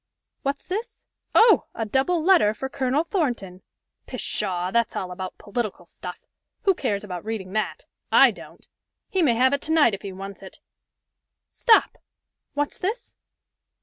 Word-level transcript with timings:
"What's 0.41 0.65
this? 0.65 1.05
oh! 1.35 1.65
a 1.75 1.85
double 1.85 2.23
letter 2.23 2.55
for 2.55 2.69
Colonel 2.69 3.03
Thornton 3.03 3.61
pshaw! 4.07 4.71
that's 4.71 4.95
all 4.95 5.11
about 5.11 5.37
political 5.37 5.85
stuff! 5.85 6.25
Who 6.63 6.73
cares 6.73 7.03
about 7.03 7.23
reading 7.23 7.53
that? 7.53 7.85
I 8.11 8.31
don't! 8.31 8.67
He 9.09 9.21
may 9.21 9.35
have 9.35 9.53
it 9.53 9.61
to 9.61 9.71
night 9.71 9.93
if 9.93 10.01
he 10.01 10.11
wants 10.11 10.41
it! 10.41 10.57
Stop! 11.49 11.99
what's 12.55 12.79
this? 12.79 13.15